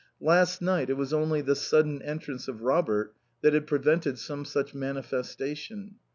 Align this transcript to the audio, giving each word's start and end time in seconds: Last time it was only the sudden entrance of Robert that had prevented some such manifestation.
Last 0.19 0.61
time 0.65 0.87
it 0.89 0.97
was 0.97 1.13
only 1.13 1.41
the 1.41 1.53
sudden 1.55 2.01
entrance 2.01 2.47
of 2.47 2.63
Robert 2.63 3.13
that 3.43 3.53
had 3.53 3.67
prevented 3.67 4.17
some 4.17 4.45
such 4.45 4.73
manifestation. 4.73 5.97